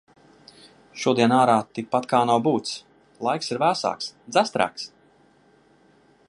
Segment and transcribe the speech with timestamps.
[1.01, 2.73] Šodien ārā tikpat kā nav būts.
[3.27, 4.89] Laiks ir vēsāks, dzestrāks.